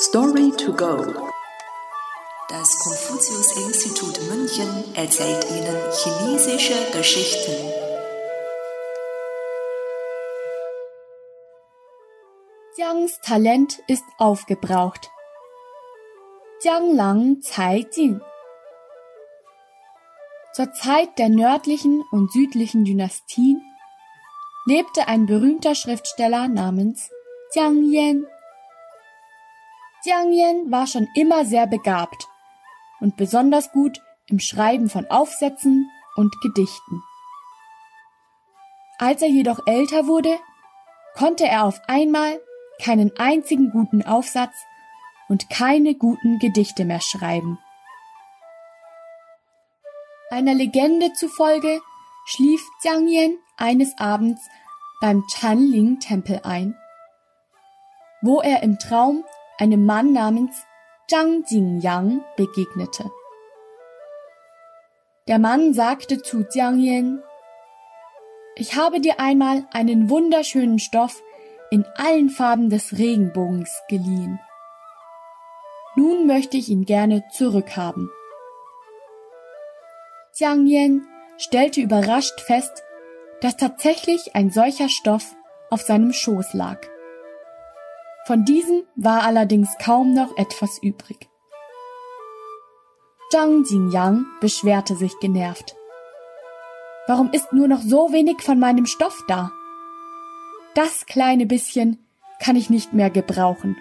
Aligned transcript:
Story 0.00 0.52
to 0.52 0.72
go. 0.74 0.96
Das 2.48 2.78
Konfuzius-Institut 2.78 4.20
München 4.30 4.94
erzählt 4.94 5.44
Ihnen 5.50 5.76
chinesische 5.92 6.74
Geschichten. 6.92 7.52
Jiangs 12.76 13.18
Talent 13.22 13.80
ist 13.88 14.04
aufgebraucht. 14.18 15.10
Jiang 16.62 16.94
Lang 16.94 17.40
Cai 17.40 17.84
Jing. 17.92 18.20
Zur 20.52 20.72
Zeit 20.74 21.18
der 21.18 21.28
nördlichen 21.28 22.04
und 22.12 22.30
südlichen 22.30 22.84
Dynastien 22.84 23.60
lebte 24.64 25.08
ein 25.08 25.26
berühmter 25.26 25.74
Schriftsteller 25.74 26.46
namens 26.46 27.10
Jiang 27.52 27.82
Yan. 27.90 28.28
Jiang 30.04 30.32
Yan 30.32 30.70
war 30.70 30.86
schon 30.86 31.08
immer 31.14 31.44
sehr 31.44 31.66
begabt 31.66 32.28
und 33.00 33.16
besonders 33.16 33.72
gut 33.72 34.00
im 34.26 34.38
Schreiben 34.38 34.88
von 34.88 35.06
Aufsätzen 35.10 35.90
und 36.16 36.34
Gedichten. 36.40 37.02
Als 38.98 39.22
er 39.22 39.28
jedoch 39.28 39.66
älter 39.66 40.06
wurde, 40.06 40.38
konnte 41.14 41.46
er 41.46 41.64
auf 41.64 41.80
einmal 41.88 42.40
keinen 42.82 43.16
einzigen 43.18 43.70
guten 43.70 44.04
Aufsatz 44.04 44.54
und 45.28 45.50
keine 45.50 45.94
guten 45.94 46.38
Gedichte 46.38 46.84
mehr 46.84 47.00
schreiben. 47.00 47.58
Einer 50.30 50.54
Legende 50.54 51.12
zufolge 51.14 51.80
schlief 52.26 52.60
Jiang 52.82 53.08
Yan 53.08 53.38
eines 53.56 53.98
Abends 53.98 54.40
beim 55.00 55.24
Chanling-Tempel 55.28 56.40
ein, 56.44 56.76
wo 58.20 58.40
er 58.40 58.62
im 58.62 58.78
Traum 58.78 59.24
einem 59.58 59.84
Mann 59.84 60.12
namens 60.12 60.64
Zhang 61.08 61.44
Jingyang 61.48 62.24
begegnete. 62.36 63.10
Der 65.26 65.38
Mann 65.38 65.74
sagte 65.74 66.22
zu 66.22 66.46
Jiang 66.50 66.78
Yan, 66.78 67.22
ich 68.56 68.76
habe 68.76 69.00
dir 69.00 69.20
einmal 69.20 69.66
einen 69.72 70.10
wunderschönen 70.10 70.78
Stoff 70.78 71.22
in 71.70 71.84
allen 71.96 72.30
Farben 72.30 72.70
des 72.70 72.98
Regenbogens 72.98 73.70
geliehen. 73.88 74.40
Nun 75.96 76.26
möchte 76.26 76.56
ich 76.56 76.68
ihn 76.68 76.84
gerne 76.84 77.24
zurückhaben. 77.32 78.10
Jiang 80.34 80.66
Yan 80.66 81.06
stellte 81.36 81.80
überrascht 81.80 82.40
fest, 82.40 82.82
dass 83.40 83.56
tatsächlich 83.56 84.34
ein 84.34 84.50
solcher 84.50 84.88
Stoff 84.88 85.34
auf 85.70 85.82
seinem 85.82 86.12
Schoß 86.12 86.54
lag. 86.54 86.80
Von 88.28 88.44
diesem 88.44 88.82
war 88.94 89.22
allerdings 89.22 89.70
kaum 89.82 90.12
noch 90.12 90.36
etwas 90.36 90.78
übrig. 90.82 91.30
Zhang 93.30 93.64
Jingyang 93.64 94.26
beschwerte 94.42 94.96
sich 94.96 95.18
genervt. 95.18 95.74
Warum 97.06 97.32
ist 97.32 97.54
nur 97.54 97.68
noch 97.68 97.80
so 97.80 98.12
wenig 98.12 98.42
von 98.42 98.60
meinem 98.60 98.84
Stoff 98.84 99.24
da? 99.28 99.50
Das 100.74 101.06
kleine 101.06 101.46
bisschen 101.46 102.06
kann 102.38 102.54
ich 102.54 102.68
nicht 102.68 102.92
mehr 102.92 103.08
gebrauchen. 103.08 103.78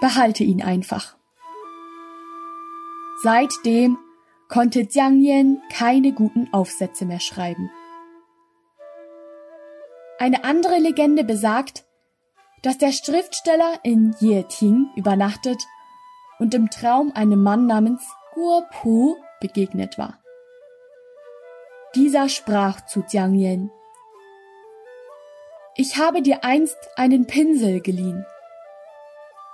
Behalte 0.00 0.44
ihn 0.44 0.62
einfach. 0.62 1.16
Seitdem 3.24 3.98
konnte 4.48 4.86
Jiang 4.88 5.18
Yan 5.18 5.60
keine 5.72 6.12
guten 6.12 6.48
Aufsätze 6.52 7.06
mehr 7.06 7.18
schreiben. 7.18 7.72
Eine 10.20 10.44
andere 10.44 10.78
Legende 10.78 11.24
besagt, 11.24 11.84
dass 12.62 12.78
der 12.78 12.92
Schriftsteller 12.92 13.80
in 13.82 14.14
Yeting 14.20 14.90
übernachtet 14.96 15.62
und 16.38 16.54
im 16.54 16.70
Traum 16.70 17.12
einem 17.14 17.42
Mann 17.42 17.66
namens 17.66 18.02
Guo 18.34 18.62
Pu 18.70 19.16
begegnet 19.40 19.98
war. 19.98 20.18
Dieser 21.94 22.28
sprach 22.28 22.86
zu 22.86 23.04
Jiang 23.08 23.34
Yan. 23.34 23.70
Ich 25.74 25.98
habe 25.98 26.22
dir 26.22 26.44
einst 26.44 26.78
einen 26.96 27.26
Pinsel 27.26 27.80
geliehen. 27.80 28.24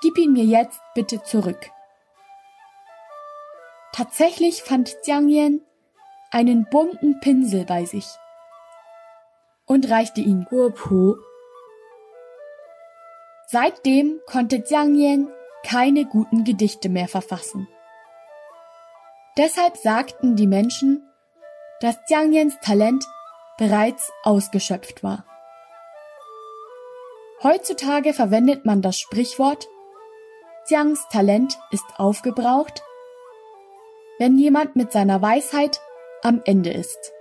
Gib 0.00 0.16
ihn 0.18 0.32
mir 0.32 0.44
jetzt 0.44 0.80
bitte 0.94 1.22
zurück. 1.22 1.70
Tatsächlich 3.92 4.62
fand 4.62 4.96
Jiang 5.04 5.28
Yan 5.28 5.60
einen 6.30 6.66
bunten 6.70 7.20
Pinsel 7.20 7.66
bei 7.66 7.84
sich 7.84 8.06
und 9.66 9.90
reichte 9.90 10.20
ihn 10.20 10.46
Guo 10.48 10.70
Pu 10.70 11.16
Seitdem 13.52 14.18
konnte 14.24 14.64
Jiang 14.66 14.94
Yan 14.94 15.28
keine 15.62 16.06
guten 16.06 16.44
Gedichte 16.44 16.88
mehr 16.88 17.06
verfassen. 17.06 17.68
Deshalb 19.36 19.76
sagten 19.76 20.36
die 20.36 20.46
Menschen, 20.46 21.06
dass 21.80 21.98
Jiang 22.08 22.32
Yans 22.32 22.58
Talent 22.62 23.04
bereits 23.58 24.10
ausgeschöpft 24.22 25.02
war. 25.02 25.26
Heutzutage 27.42 28.14
verwendet 28.14 28.64
man 28.64 28.80
das 28.80 28.98
Sprichwort 28.98 29.68
Jiangs 30.68 31.06
Talent 31.10 31.58
ist 31.72 31.84
aufgebraucht, 31.98 32.82
wenn 34.18 34.38
jemand 34.38 34.76
mit 34.76 34.92
seiner 34.92 35.20
Weisheit 35.20 35.80
am 36.22 36.40
Ende 36.46 36.70
ist. 36.70 37.12